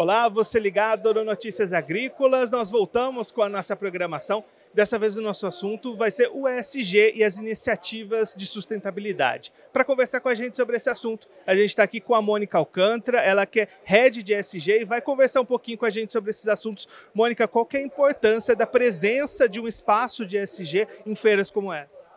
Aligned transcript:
Olá, 0.00 0.28
você 0.28 0.60
ligado 0.60 1.12
no 1.12 1.24
Notícias 1.24 1.72
Agrícolas. 1.72 2.52
Nós 2.52 2.70
voltamos 2.70 3.32
com 3.32 3.42
a 3.42 3.48
nossa 3.48 3.74
programação. 3.74 4.44
Dessa 4.72 4.96
vez 4.96 5.18
o 5.18 5.20
nosso 5.20 5.44
assunto 5.44 5.96
vai 5.96 6.08
ser 6.08 6.30
o 6.32 6.46
ESG 6.46 7.14
e 7.16 7.24
as 7.24 7.38
iniciativas 7.38 8.32
de 8.38 8.46
sustentabilidade. 8.46 9.52
Para 9.72 9.84
conversar 9.84 10.20
com 10.20 10.28
a 10.28 10.36
gente 10.36 10.54
sobre 10.54 10.76
esse 10.76 10.88
assunto, 10.88 11.26
a 11.44 11.52
gente 11.52 11.70
está 11.70 11.82
aqui 11.82 12.00
com 12.00 12.14
a 12.14 12.22
Mônica 12.22 12.56
Alcântara, 12.56 13.20
ela 13.20 13.44
que 13.44 13.62
é 13.62 13.68
head 13.82 14.22
de 14.22 14.34
ESG 14.34 14.82
e 14.82 14.84
vai 14.84 15.02
conversar 15.02 15.40
um 15.40 15.44
pouquinho 15.44 15.78
com 15.78 15.86
a 15.86 15.90
gente 15.90 16.12
sobre 16.12 16.30
esses 16.30 16.46
assuntos. 16.46 16.86
Mônica, 17.12 17.48
qual 17.48 17.68
é 17.72 17.78
a 17.78 17.82
importância 17.82 18.54
da 18.54 18.68
presença 18.68 19.48
de 19.48 19.60
um 19.60 19.66
espaço 19.66 20.24
de 20.24 20.38
ESG 20.38 20.86
em 21.06 21.16
feiras 21.16 21.50
como 21.50 21.72
essa? 21.72 22.07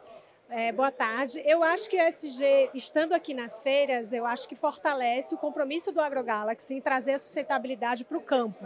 É, 0.54 0.70
boa 0.70 0.91
tarde. 0.91 1.41
Eu 1.45 1.63
acho 1.63 1.89
que 1.89 1.95
o 1.95 2.02
SG, 2.02 2.71
estando 2.73 3.13
aqui 3.13 3.33
nas 3.33 3.59
feiras, 3.59 4.11
eu 4.11 4.25
acho 4.25 4.50
que 4.50 4.55
fortalece 4.55 5.33
o 5.33 5.37
compromisso 5.37 5.93
do 5.93 6.01
AgroGalaxy 6.01 6.74
em 6.74 6.82
trazer 6.82 7.14
a 7.14 7.19
sustentabilidade 7.19 8.04
para 8.04 8.18
o 8.18 8.21
campo. 8.21 8.65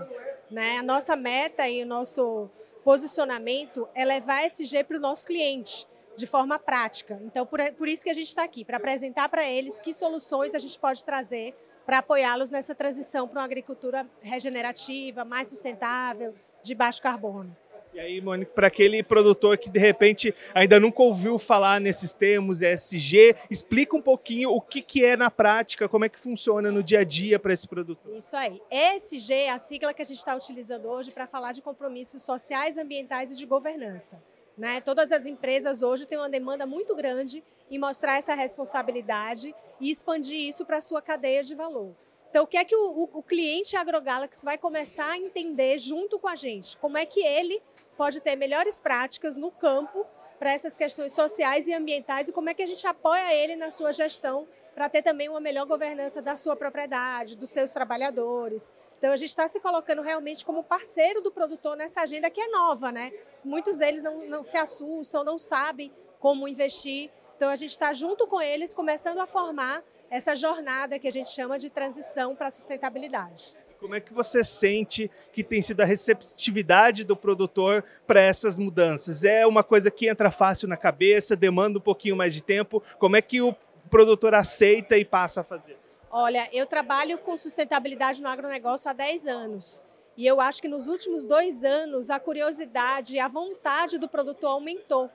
Né? 0.49 0.80
A 0.80 0.84
nossa 0.84 1.16
meta 1.16 1.70
e 1.70 1.84
o 1.84 1.85
nosso 1.85 2.49
posicionamento 2.84 3.88
é 3.94 4.03
levar 4.03 4.44
SG 4.48 4.84
para 4.84 4.98
o 4.98 4.99
nosso 4.99 5.27
cliente 5.27 5.88
de 6.17 6.25
forma 6.25 6.58
prática. 6.58 7.21
Então, 7.23 7.45
por, 7.45 7.59
por 7.73 7.88
isso 7.88 8.03
que 8.03 8.09
a 8.09 8.16
gente 8.16 8.30
está 8.30 8.44
aqui, 8.44 8.66
para 8.66 8.77
apresentar 8.77 9.30
para 9.30 9.45
eles 9.45 9.80
que 9.80 9.94
soluções 9.94 10.55
a 10.55 10.59
gente 10.59 10.80
pode 10.80 11.05
trazer 11.05 11.53
para 11.86 11.99
apoiá-los 11.99 12.49
nessa 12.49 12.73
transição 12.73 13.27
para 13.27 13.41
uma 13.41 13.45
agricultura 13.45 14.09
regenerativa, 14.23 15.23
mais 15.23 15.49
sustentável, 15.49 16.33
de 16.63 16.73
baixo 16.73 16.99
carbono. 16.99 17.55
E 17.95 17.99
aí, 18.02 18.20
Mônica, 18.20 18.52
para 18.54 18.67
aquele 18.67 19.02
produtor 19.02 19.58
que 19.58 19.70
de 19.70 19.80
repente 19.80 20.36
ainda 20.53 20.77
nunca 20.81 21.02
ouviu 21.02 21.40
falar 21.40 21.80
nesses 21.80 22.13
termos 22.13 22.62
ESG, 22.62 23.34
explica 23.49 23.95
um 23.95 24.02
pouquinho 24.02 24.49
o 24.49 24.59
que, 24.59 24.81
que 24.81 25.05
é 25.05 25.16
na 25.16 25.31
prática, 25.31 25.88
como 25.88 26.03
é 26.03 26.09
que 26.09 26.20
funciona 26.20 26.70
no 26.73 26.84
dia 26.84 27.00
a 27.00 27.03
dia 27.05 27.39
para 27.39 27.53
esse 27.53 27.66
produtor. 27.66 28.14
Isso 28.17 28.36
aí. 28.36 28.61
ESG 28.69 29.34
é 29.34 29.50
a 29.50 29.58
sigla 29.58 29.94
que 29.94 30.02
a 30.02 30.06
gente 30.06 30.17
está 30.17 30.36
utilizando 30.36 30.89
hoje 30.89 31.09
para 31.09 31.25
falar 31.25 31.53
de 31.53 31.61
compromissos 31.61 32.22
sociais, 32.22 32.78
ambientais 32.78 33.31
e 33.31 33.38
de 33.38 33.45
governança. 33.45 34.22
Né? 34.58 34.81
Todas 34.81 35.14
as 35.14 35.25
empresas 35.25 35.81
hoje 35.81 36.06
têm 36.06 36.17
uma 36.17 36.30
demanda 36.30 36.66
muito 36.66 36.94
grande 36.97 37.41
em 37.72 37.80
mostrar 37.80 38.17
essa 38.17 38.36
responsabilidade 38.36 39.56
e 39.80 39.89
expandir 39.89 40.50
isso 40.50 40.66
para 40.66 40.78
a 40.78 40.81
sua 40.81 41.02
cadeia 41.02 41.41
de 41.41 41.56
valor. 41.56 41.95
Então, 42.30 42.44
o 42.44 42.48
que 42.48 42.58
é 42.58 42.66
que 42.66 42.76
o, 42.76 43.04
o, 43.04 43.20
o 43.20 43.23
cliente 43.23 43.78
AgroGalaxy 43.78 44.44
vai 44.44 44.58
começar 44.58 45.12
a 45.12 45.18
entender 45.18 45.78
junto 45.78 46.20
com 46.20 46.28
a 46.28 46.36
gente? 46.36 46.78
Como 46.78 46.98
é 46.98 47.06
que 47.06 47.22
ele 47.22 47.62
pode 47.98 48.20
ter 48.20 48.36
melhores 48.36 48.80
práticas 48.80 49.38
no 49.38 49.52
campo 49.52 50.06
para 50.38 50.52
essas 50.52 50.78
questões 50.78 51.14
sociais 51.14 51.68
e 51.68 51.73
ambientais 51.73 52.28
e 52.28 52.34
como 52.34 52.50
é 52.50 52.53
que 52.53 52.62
a 52.62 52.66
gente 52.66 52.86
apoia 52.86 53.34
ele 53.34 53.56
na 53.56 53.70
sua 53.70 53.92
gestão 53.94 54.48
para 54.73 54.90
ter 54.90 55.02
também 55.02 55.30
uma 55.30 55.40
melhor 55.40 55.66
governança 55.66 56.22
da 56.22 56.36
sua 56.36 56.56
propriedade, 56.56 57.38
dos 57.38 57.50
seus 57.50 57.72
trabalhadores. 57.72 58.73
Então 58.98 59.14
a 59.14 59.18
gente 59.18 59.30
está 59.30 59.48
se 59.48 59.59
colocando 59.59 60.02
realmente 60.02 60.46
como 60.46 60.64
parceiro 60.64 61.22
do 61.22 61.31
produtor 61.31 61.78
nessa 61.78 62.02
agenda 62.02 62.30
que 62.30 62.42
é 62.42 62.48
nova, 62.50 62.92
né? 62.92 63.14
Muitos 63.44 63.78
deles 63.78 64.03
não, 64.03 64.28
não 64.28 64.44
se 64.44 64.58
assustam, 64.58 65.23
não 65.23 65.38
sabem 65.38 65.94
como 66.20 66.48
investir. 66.48 67.09
Então 67.38 67.50
a 67.50 67.56
gente 67.56 67.72
está 67.72 67.94
junto 67.94 68.28
com 68.28 68.42
eles, 68.42 68.73
começando 68.73 69.20
a 69.20 69.26
formar 69.26 69.84
essa 70.16 70.33
jornada 70.33 70.97
que 70.97 71.09
a 71.09 71.11
gente 71.11 71.30
chama 71.30 71.59
de 71.59 71.69
transição 71.69 72.35
para 72.35 72.47
a 72.47 72.52
sustentabilidade. 72.52 73.53
Como 73.77 73.94
é 73.94 73.99
que 73.99 74.13
você 74.13 74.45
sente 74.45 75.11
que 75.33 75.44
tem 75.44 75.61
sido 75.61 75.81
a 75.81 75.85
receptividade 75.85 77.03
do 77.03 77.17
produtor 77.17 77.83
para 78.07 78.22
essas 78.22 78.57
mudanças? 78.57 79.25
É 79.25 79.45
uma 79.45 79.61
coisa 79.61 79.91
que 79.91 80.07
entra 80.07 80.31
fácil 80.31 80.69
na 80.69 80.77
cabeça, 80.77 81.35
demanda 81.35 81.80
um 81.80 81.81
pouquinho 81.81 82.16
mais 82.16 82.33
de 82.33 82.41
tempo? 82.41 82.81
Como 82.97 83.17
é 83.17 83.22
que 83.22 83.41
o 83.41 83.53
produtor 83.89 84.33
aceita 84.33 84.97
e 84.97 85.03
passa 85.03 85.41
a 85.41 85.44
fazer? 85.44 85.77
Olha, 86.09 86.47
eu 86.53 86.66
trabalho 86.66 87.17
com 87.17 87.35
sustentabilidade 87.35 88.22
no 88.22 88.29
agronegócio 88.29 88.89
há 88.89 88.94
10 88.94 89.27
anos. 89.27 89.83
E 90.16 90.25
eu 90.25 90.39
acho 90.39 90.61
que 90.61 90.67
nos 90.69 90.88
últimos 90.88 91.25
dois 91.25 91.66
anos 91.66 92.09
a 92.09 92.17
curiosidade 92.17 93.16
e 93.16 93.19
a 93.19 93.28
vontade 93.28 93.97
do 93.97 94.07
produtor 94.07 94.51
aumentou. 94.51 95.11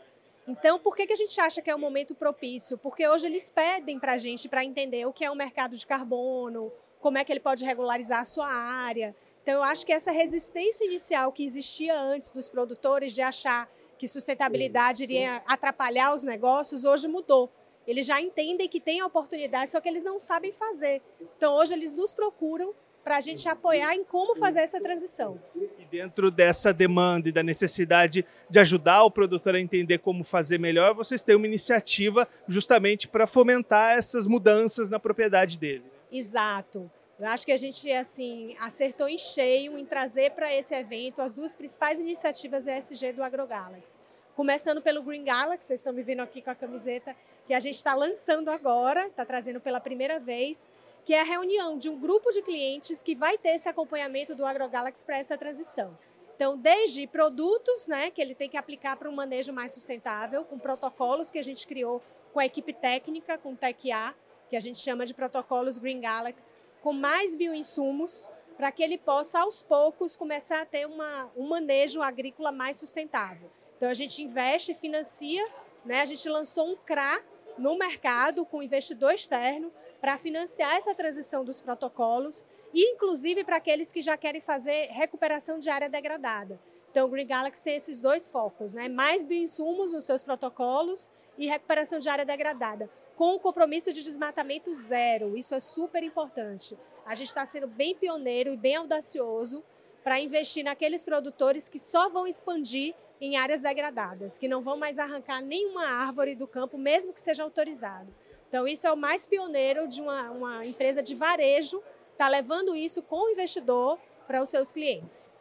Então, 0.50 0.80
por 0.80 0.96
que, 0.96 1.06
que 1.06 1.12
a 1.12 1.16
gente 1.16 1.40
acha 1.40 1.62
que 1.62 1.70
é 1.70 1.76
um 1.76 1.78
momento 1.78 2.12
propício? 2.12 2.76
Porque 2.76 3.06
hoje 3.06 3.24
eles 3.24 3.52
pedem 3.52 4.00
para 4.00 4.14
a 4.14 4.18
gente 4.18 4.48
para 4.48 4.64
entender 4.64 5.06
o 5.06 5.12
que 5.12 5.24
é 5.24 5.30
o 5.30 5.36
mercado 5.36 5.76
de 5.76 5.86
carbono, 5.86 6.72
como 7.00 7.16
é 7.16 7.24
que 7.24 7.32
ele 7.32 7.38
pode 7.38 7.64
regularizar 7.64 8.18
a 8.18 8.24
sua 8.24 8.48
área. 8.48 9.14
Então, 9.44 9.54
eu 9.54 9.62
acho 9.62 9.86
que 9.86 9.92
essa 9.92 10.10
resistência 10.10 10.84
inicial 10.84 11.30
que 11.30 11.44
existia 11.44 11.96
antes 11.96 12.32
dos 12.32 12.48
produtores 12.48 13.14
de 13.14 13.22
achar 13.22 13.70
que 13.96 14.08
sustentabilidade 14.08 15.04
iria 15.04 15.40
atrapalhar 15.46 16.12
os 16.12 16.24
negócios, 16.24 16.84
hoje 16.84 17.06
mudou. 17.06 17.48
Eles 17.86 18.04
já 18.04 18.20
entendem 18.20 18.68
que 18.68 18.80
tem 18.80 18.98
a 18.98 19.06
oportunidade, 19.06 19.70
só 19.70 19.80
que 19.80 19.88
eles 19.88 20.02
não 20.02 20.18
sabem 20.18 20.52
fazer. 20.52 21.00
Então, 21.36 21.54
hoje 21.54 21.74
eles 21.74 21.92
nos 21.92 22.12
procuram 22.12 22.74
para 23.04 23.18
a 23.18 23.20
gente 23.20 23.48
apoiar 23.48 23.94
em 23.94 24.02
como 24.02 24.34
fazer 24.34 24.60
essa 24.60 24.80
transição. 24.80 25.40
Dentro 25.90 26.30
dessa 26.30 26.72
demanda 26.72 27.28
e 27.28 27.32
da 27.32 27.42
necessidade 27.42 28.24
de 28.48 28.58
ajudar 28.58 29.02
o 29.02 29.10
produtor 29.10 29.54
a 29.54 29.60
entender 29.60 29.98
como 29.98 30.22
fazer 30.22 30.58
melhor, 30.58 30.94
vocês 30.94 31.22
têm 31.22 31.34
uma 31.34 31.46
iniciativa 31.46 32.28
justamente 32.46 33.08
para 33.08 33.26
fomentar 33.26 33.96
essas 33.96 34.26
mudanças 34.26 34.88
na 34.88 34.98
propriedade 34.98 35.58
dele. 35.58 35.84
Exato. 36.12 36.90
Eu 37.18 37.26
acho 37.26 37.44
que 37.44 37.52
a 37.52 37.56
gente 37.56 37.90
assim 37.92 38.56
acertou 38.60 39.08
em 39.08 39.18
cheio 39.18 39.76
em 39.76 39.84
trazer 39.84 40.30
para 40.30 40.54
esse 40.54 40.74
evento 40.74 41.20
as 41.20 41.34
duas 41.34 41.54
principais 41.54 42.00
iniciativas 42.00 42.66
ESG 42.66 43.12
do 43.12 43.22
AgroGalaxy. 43.22 44.02
Começando 44.40 44.80
pelo 44.80 45.02
Green 45.02 45.22
Galaxy, 45.22 45.66
vocês 45.66 45.80
estão 45.80 45.92
me 45.92 46.02
vendo 46.02 46.20
aqui 46.20 46.40
com 46.40 46.48
a 46.48 46.54
camiseta 46.54 47.14
que 47.46 47.52
a 47.52 47.60
gente 47.60 47.74
está 47.74 47.94
lançando 47.94 48.48
agora, 48.48 49.06
está 49.06 49.22
trazendo 49.22 49.60
pela 49.60 49.78
primeira 49.78 50.18
vez, 50.18 50.70
que 51.04 51.12
é 51.12 51.20
a 51.20 51.24
reunião 51.24 51.76
de 51.76 51.90
um 51.90 52.00
grupo 52.00 52.30
de 52.30 52.40
clientes 52.40 53.02
que 53.02 53.14
vai 53.14 53.36
ter 53.36 53.50
esse 53.50 53.68
acompanhamento 53.68 54.34
do 54.34 54.46
AgroGalaxy 54.46 55.04
para 55.04 55.18
essa 55.18 55.36
transição. 55.36 55.94
Então, 56.34 56.56
desde 56.56 57.06
produtos, 57.06 57.86
né, 57.86 58.10
que 58.10 58.18
ele 58.18 58.34
tem 58.34 58.48
que 58.48 58.56
aplicar 58.56 58.96
para 58.96 59.10
um 59.10 59.12
manejo 59.12 59.52
mais 59.52 59.74
sustentável, 59.74 60.42
com 60.42 60.58
protocolos 60.58 61.30
que 61.30 61.38
a 61.38 61.44
gente 61.44 61.66
criou 61.66 62.02
com 62.32 62.40
a 62.40 62.46
equipe 62.46 62.72
técnica, 62.72 63.36
com 63.36 63.52
o 63.52 63.56
TechA, 63.56 64.14
que 64.48 64.56
a 64.56 64.60
gente 64.60 64.78
chama 64.78 65.04
de 65.04 65.12
protocolos 65.12 65.76
Green 65.76 66.00
Galaxy, 66.00 66.54
com 66.80 66.94
mais 66.94 67.36
bioinsumos, 67.36 68.26
para 68.56 68.72
que 68.72 68.82
ele 68.82 68.96
possa, 68.96 69.40
aos 69.40 69.62
poucos, 69.62 70.16
começar 70.16 70.62
a 70.62 70.64
ter 70.64 70.86
uma, 70.86 71.30
um 71.36 71.46
manejo 71.46 72.00
agrícola 72.00 72.50
mais 72.50 72.78
sustentável. 72.78 73.50
Então 73.80 73.88
a 73.88 73.94
gente 73.94 74.22
investe, 74.22 74.74
financia, 74.74 75.42
né? 75.86 76.02
A 76.02 76.04
gente 76.04 76.28
lançou 76.28 76.68
um 76.68 76.76
CRA 76.76 77.18
no 77.56 77.78
mercado 77.78 78.44
com 78.44 78.62
investidor 78.62 79.14
externo 79.14 79.72
para 80.02 80.18
financiar 80.18 80.76
essa 80.76 80.94
transição 80.94 81.42
dos 81.42 81.62
protocolos 81.62 82.46
e 82.74 82.92
inclusive 82.92 83.42
para 83.42 83.56
aqueles 83.56 83.90
que 83.90 84.02
já 84.02 84.18
querem 84.18 84.42
fazer 84.42 84.88
recuperação 84.90 85.58
de 85.58 85.70
área 85.70 85.88
degradada. 85.88 86.60
Então, 86.90 87.06
o 87.06 87.10
Green 87.10 87.26
Galaxy 87.26 87.62
tem 87.62 87.74
esses 87.76 88.02
dois 88.02 88.28
focos, 88.28 88.74
né? 88.74 88.86
Mais 88.86 89.24
bioinsumos 89.24 89.94
nos 89.94 90.04
seus 90.04 90.22
protocolos 90.22 91.10
e 91.38 91.46
recuperação 91.46 91.98
de 91.98 92.08
área 92.10 92.26
degradada, 92.26 92.90
com 93.16 93.32
o 93.32 93.40
compromisso 93.40 93.94
de 93.94 94.02
desmatamento 94.02 94.74
zero. 94.74 95.38
Isso 95.38 95.54
é 95.54 95.60
super 95.60 96.02
importante. 96.02 96.76
A 97.06 97.14
gente 97.14 97.28
está 97.28 97.46
sendo 97.46 97.66
bem 97.66 97.94
pioneiro 97.94 98.52
e 98.52 98.58
bem 98.58 98.76
audacioso 98.76 99.64
para 100.04 100.20
investir 100.20 100.64
naqueles 100.64 101.02
produtores 101.02 101.66
que 101.66 101.78
só 101.78 102.10
vão 102.10 102.26
expandir 102.26 102.94
em 103.20 103.36
áreas 103.36 103.62
degradadas, 103.62 104.38
que 104.38 104.48
não 104.48 104.60
vão 104.62 104.78
mais 104.78 104.98
arrancar 104.98 105.40
nenhuma 105.42 105.84
árvore 105.84 106.34
do 106.34 106.46
campo, 106.46 106.78
mesmo 106.78 107.12
que 107.12 107.20
seja 107.20 107.42
autorizado. 107.42 108.08
Então, 108.48 108.66
isso 108.66 108.86
é 108.86 108.92
o 108.92 108.96
mais 108.96 109.26
pioneiro 109.26 109.86
de 109.86 110.00
uma, 110.00 110.30
uma 110.30 110.66
empresa 110.66 111.02
de 111.02 111.14
varejo, 111.14 111.82
está 112.12 112.28
levando 112.28 112.74
isso 112.74 113.02
com 113.02 113.26
o 113.26 113.30
investidor 113.30 113.98
para 114.26 114.42
os 114.42 114.48
seus 114.48 114.72
clientes. 114.72 115.38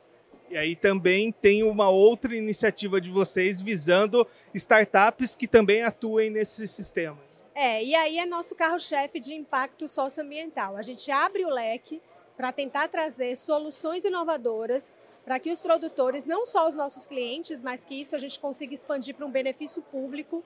E 0.50 0.58
aí 0.58 0.76
também 0.76 1.32
tem 1.32 1.64
uma 1.64 1.90
outra 1.90 2.36
iniciativa 2.36 3.00
de 3.00 3.10
vocês 3.10 3.62
visando 3.62 4.28
startups 4.54 5.36
que 5.36 5.48
também 5.48 5.84
atuem 5.84 6.30
nesse 6.30 6.68
sistema. 6.68 7.20
É, 7.54 7.84
e 7.84 7.94
aí 7.94 8.18
é 8.18 8.26
nosso 8.26 8.56
carro-chefe 8.56 9.20
de 9.20 9.34
impacto 9.34 9.88
socioambiental. 9.88 10.76
A 10.76 10.82
gente 10.82 11.12
abre 11.12 11.46
o 11.46 11.50
leque 11.50 12.02
para 12.36 12.52
tentar 12.52 12.88
trazer 12.88 13.36
soluções 13.36 14.06
inovadoras 14.06 14.98
para 15.30 15.40
que 15.40 15.52
os 15.52 15.62
produtores, 15.62 16.26
não 16.26 16.44
só 16.44 16.68
os 16.68 16.74
nossos 16.74 17.06
clientes, 17.06 17.62
mas 17.62 17.86
que 17.86 17.94
isso 17.94 18.16
a 18.16 18.20
gente 18.20 18.40
consiga 18.40 18.74
expandir 18.74 19.14
para 19.14 19.28
um 19.28 19.30
benefício 19.30 19.80
público, 19.80 20.44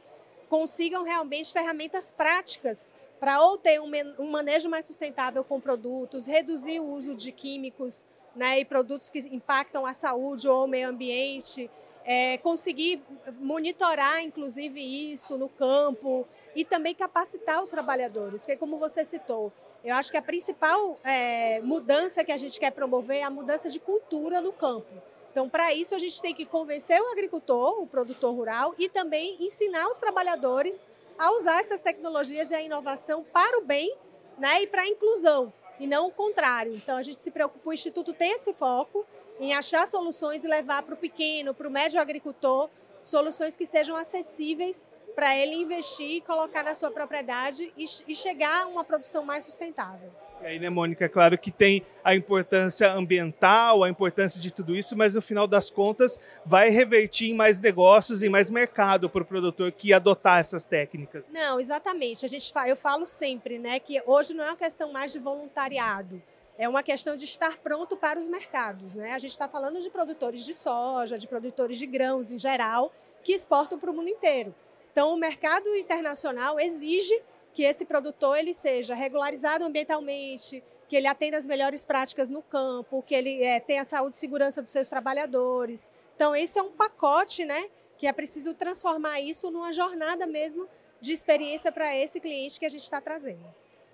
consigam 0.50 1.06
realmente 1.06 1.54
ferramentas 1.54 2.12
práticas 2.12 2.94
para 3.18 3.40
ou 3.40 3.58
ter 3.58 3.80
um 3.80 4.30
manejo 4.30 4.70
mais 4.70 4.84
sustentável 4.84 5.42
com 5.42 5.58
produtos, 5.58 6.28
reduzir 6.28 6.82
o 6.82 6.92
uso 6.92 7.16
de 7.16 7.32
químicos 7.32 8.06
né, 8.36 8.60
e 8.60 8.66
produtos 8.66 9.10
que 9.10 9.20
impactam 9.34 9.86
a 9.86 9.94
saúde 9.94 10.50
ou 10.50 10.66
o 10.66 10.68
meio 10.68 10.90
ambiente, 10.90 11.72
é, 12.04 12.38
conseguir 12.40 13.02
monitorar, 13.40 14.22
inclusive, 14.22 14.82
isso 15.14 15.38
no 15.38 15.48
campo 15.48 16.28
e 16.54 16.66
também 16.66 16.94
capacitar 16.94 17.64
os 17.64 17.70
trabalhadores, 17.70 18.42
porque, 18.42 18.58
como 18.58 18.78
você 18.78 19.06
citou, 19.06 19.50
eu 19.84 19.96
acho 19.96 20.12
que 20.12 20.18
a 20.18 20.22
principal 20.22 21.00
é, 21.04 21.60
mudança 21.62 22.24
que 22.24 22.32
a 22.32 22.38
gente 22.38 22.60
quer 22.60 22.72
promover 22.72 23.18
é 23.18 23.24
a 23.24 23.30
mudança 23.30 23.70
de 23.70 23.80
cultura 23.80 24.42
no 24.42 24.54
campo. 24.54 24.88
Então, 25.30 25.50
para 25.50 25.74
isso, 25.74 25.94
a 25.96 26.00
gente 26.00 26.22
tem 26.22 26.34
que 26.34 26.46
convencer 26.46 27.02
o 27.02 27.12
agricultor, 27.12 27.82
o 27.82 27.88
produtor 27.88 28.34
rural, 28.34 28.76
e 28.78 28.88
também 28.88 29.36
ensinar 29.44 29.90
os 29.90 29.98
trabalhadores 29.98 30.88
a 31.18 31.32
usar 31.32 31.60
essas 31.60 31.82
tecnologias 31.82 32.52
e 32.52 32.56
a 32.56 32.62
inovação 32.62 33.24
para 33.24 33.58
o 33.58 33.66
bem 33.66 33.96
né, 34.38 34.62
e 34.62 34.68
para 34.68 34.84
a 34.84 34.88
inclusão. 34.88 35.52
e 35.80 35.88
não 35.88 36.06
o 36.06 36.12
contrário. 36.12 36.74
Então, 36.76 36.98
a 36.98 37.02
gente 37.02 37.20
se 37.20 37.32
preocupa, 37.32 37.70
o 37.70 37.74
Instituto 37.74 38.14
tem 38.14 38.32
esse 38.34 38.54
foco 38.54 39.04
em 39.40 39.56
achar 39.56 39.88
soluções 39.88 40.44
e 40.44 40.48
levar 40.48 40.84
para 40.84 40.94
o 40.94 40.98
pequeno, 40.98 41.54
para 41.54 41.68
o 41.68 41.72
médio 41.72 42.00
agricultor, 42.00 42.70
soluções 43.02 43.58
que 43.58 43.66
sejam 43.66 43.96
acessíveis 43.96 44.92
para 45.16 45.36
ele 45.38 45.56
investir, 45.56 46.22
colocar 46.24 46.64
na 46.64 46.76
sua 46.76 46.92
propriedade 46.92 47.72
e, 47.78 47.86
e 48.08 48.16
chegar 48.16 48.64
a 48.64 48.68
uma 48.68 48.84
produção 48.84 49.24
mais 49.24 49.46
sustentável. 49.46 50.12
E 50.44 50.46
aí, 50.46 50.60
né, 50.60 50.70
Mônica, 50.70 51.06
é 51.06 51.08
claro 51.08 51.38
que 51.38 51.50
tem 51.50 51.82
a 52.04 52.14
importância 52.14 52.92
ambiental, 52.92 53.82
a 53.82 53.90
importância 53.90 54.42
de 54.42 54.52
tudo 54.52 54.76
isso, 54.76 54.94
mas 54.98 55.16
no 55.16 55.22
final 55.22 55.48
das 55.48 55.70
contas 55.70 56.42
vai 56.44 56.70
revertir 56.70 57.32
em 57.32 57.34
mais 57.34 57.62
negócios 57.62 58.22
e 58.22 58.28
mais 58.28 58.52
mercado 58.52 59.10
para 59.10 59.24
o 59.24 59.26
produtor 59.26 59.72
que 59.72 59.94
adotar 59.94 60.40
essas 60.40 60.66
técnicas. 60.66 61.30
Não, 61.30 61.62
exatamente. 61.62 62.26
A 62.26 62.28
gente, 62.28 62.52
eu 62.68 62.76
falo 62.76 63.06
sempre, 63.06 63.58
né, 63.58 63.80
que 63.80 64.02
hoje 64.06 64.34
não 64.34 64.44
é 64.44 64.48
uma 64.48 64.58
questão 64.58 64.92
mais 64.92 65.14
de 65.14 65.20
voluntariado, 65.20 66.22
é 66.58 66.68
uma 66.68 66.84
questão 66.84 67.16
de 67.16 67.24
estar 67.24 67.58
pronto 67.60 67.96
para 67.96 68.20
os 68.20 68.28
mercados. 68.28 68.98
Né? 68.98 69.14
A 69.14 69.20
gente 69.20 69.32
está 69.32 69.48
falando 69.48 69.82
de 69.82 69.90
produtores 69.90 70.46
de 70.46 70.54
soja, 70.54 71.18
de 71.18 71.26
produtores 71.26 71.78
de 71.78 71.86
grãos 71.86 72.34
em 72.34 72.38
geral, 72.38 72.92
que 73.24 73.32
exportam 73.32 73.80
para 73.80 73.90
o 73.90 73.94
mundo 73.94 74.10
inteiro. 74.10 74.54
Então, 74.94 75.12
o 75.12 75.18
mercado 75.18 75.68
internacional 75.76 76.60
exige 76.60 77.20
que 77.52 77.64
esse 77.64 77.84
produtor 77.84 78.38
ele 78.38 78.54
seja 78.54 78.94
regularizado 78.94 79.66
ambientalmente, 79.66 80.64
que 80.88 80.96
ele 80.96 81.08
atenda 81.08 81.36
as 81.36 81.48
melhores 81.48 81.84
práticas 81.84 82.30
no 82.30 82.44
campo, 82.44 83.02
que 83.02 83.16
ele 83.16 83.44
é, 83.44 83.60
tenha 83.60 83.82
a 83.82 83.86
saúde 83.86 84.16
e 84.16 84.20
segurança 84.20 84.62
dos 84.62 84.70
seus 84.70 84.88
trabalhadores. 84.88 85.90
Então, 86.16 86.36
esse 86.36 86.60
é 86.60 86.62
um 86.62 86.72
pacote 86.72 87.44
né, 87.44 87.72
que 87.98 88.06
é 88.06 88.14
preciso 88.14 88.54
transformar 88.54 89.20
isso 89.20 89.50
numa 89.50 89.74
jornada 89.74 90.28
mesmo 90.28 90.70
de 91.02 91.12
experiência 91.12 91.72
para 91.72 91.96
esse 91.98 92.20
cliente 92.20 92.60
que 92.60 92.66
a 92.68 92.70
gente 92.70 92.84
está 92.84 93.02
trazendo. 93.02 93.44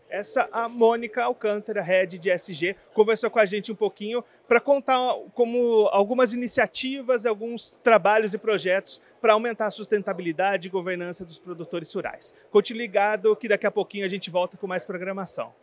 Essa 0.09 0.49
a 0.51 0.67
Mônica 0.67 1.23
Alcântara, 1.23 1.83
head 1.83 2.17
de 2.17 2.31
SG, 2.31 2.75
conversou 2.95 3.29
com 3.29 3.37
a 3.37 3.45
gente 3.45 3.71
um 3.71 3.75
pouquinho 3.75 4.23
para 4.47 4.59
contar 4.59 5.13
como 5.35 5.87
algumas 5.91 6.33
iniciativas, 6.33 7.27
alguns 7.27 7.77
trabalhos 7.83 8.33
e 8.33 8.39
projetos 8.39 8.99
para 9.21 9.33
aumentar 9.33 9.67
a 9.67 9.71
sustentabilidade 9.71 10.67
e 10.67 10.71
governança 10.71 11.23
dos 11.23 11.37
produtores 11.37 11.93
rurais. 11.93 12.33
Continue 12.49 12.79
ligado 12.79 13.35
que 13.35 13.47
daqui 13.47 13.67
a 13.67 13.71
pouquinho 13.71 14.05
a 14.05 14.07
gente 14.07 14.31
volta 14.31 14.57
com 14.57 14.65
mais 14.65 14.83
programação. 14.83 15.53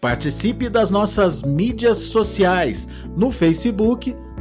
Participe 0.00 0.68
das 0.68 0.90
nossas 0.90 1.42
mídias 1.42 1.98
sociais 1.98 2.88
no 3.16 3.30
Facebook 3.30 4.14